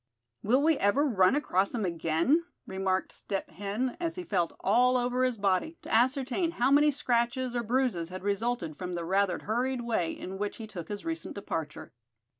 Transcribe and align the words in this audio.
"Will 0.41 0.63
we 0.63 0.77
ever 0.79 1.05
run 1.05 1.35
across 1.35 1.75
him 1.75 1.85
again?" 1.85 2.43
remarked 2.65 3.11
Step 3.11 3.51
Hen, 3.51 3.97
as 3.99 4.15
he 4.15 4.23
felt 4.23 4.55
all 4.61 4.97
over 4.97 5.23
his 5.23 5.37
body, 5.37 5.77
to 5.83 5.93
ascertain 5.93 6.53
how 6.53 6.71
many 6.71 6.89
scratches 6.89 7.55
or 7.55 7.61
bruises 7.61 8.09
had 8.09 8.23
resulted 8.23 8.79
from 8.79 8.93
the 8.93 9.05
rather 9.05 9.37
hurried 9.37 9.81
way 9.81 10.11
in 10.11 10.39
which 10.39 10.57
he 10.57 10.65
took 10.65 10.89
his 10.89 11.05
recent 11.05 11.35
departure. 11.35 11.93